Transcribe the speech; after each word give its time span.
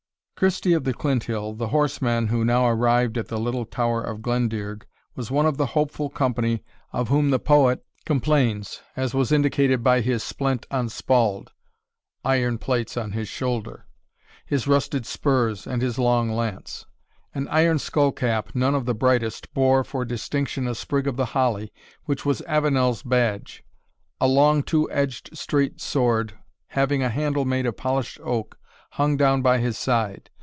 Christie 0.35 0.73
of 0.73 0.85
the 0.85 0.93
Clinthill, 0.95 1.53
the 1.59 1.67
horseman 1.67 2.29
who 2.29 2.43
now 2.43 2.65
arrived 2.67 3.15
at 3.15 3.27
the 3.27 3.37
little 3.37 3.63
Tower 3.63 4.01
of 4.01 4.23
Glendearg, 4.23 4.87
was 5.13 5.29
one 5.29 5.45
of 5.45 5.57
the 5.57 5.67
hopeful 5.77 6.09
company 6.09 6.63
of 6.91 7.09
whom 7.09 7.29
the 7.29 7.37
poet 7.37 7.85
complains, 8.05 8.81
as 8.95 9.13
was 9.13 9.31
indicated 9.31 9.83
by 9.83 10.01
his 10.01 10.23
"splent 10.23 10.65
on 10.71 10.89
spauld," 10.89 11.49
(iron 12.25 12.57
plates 12.57 12.97
on 12.97 13.11
his 13.11 13.29
shoulder,) 13.29 13.85
his 14.43 14.65
rusted 14.65 15.05
spurs, 15.05 15.67
and 15.67 15.83
his 15.83 15.99
long 15.99 16.27
lance. 16.31 16.87
An 17.35 17.47
iron 17.49 17.77
skull 17.77 18.11
cap, 18.11 18.49
none 18.55 18.73
of 18.73 18.85
the 18.85 18.95
brightest, 18.95 19.53
bore 19.53 19.83
for 19.83 20.05
distinction 20.05 20.65
a 20.67 20.73
sprig 20.73 21.05
of 21.05 21.17
the 21.17 21.25
holly, 21.37 21.71
which 22.05 22.25
was 22.25 22.41
Avenel's 22.47 23.03
badge. 23.03 23.63
A 24.19 24.27
long 24.27 24.63
two 24.63 24.89
edged 24.89 25.37
straight 25.37 25.79
sword, 25.79 26.33
having 26.69 27.03
a 27.03 27.09
handle 27.09 27.45
made 27.45 27.67
of 27.67 27.77
polished 27.77 28.19
oak, 28.23 28.57
hung 28.95 29.15
down 29.15 29.41
by 29.41 29.57
his 29.57 29.77
side. 29.77 30.29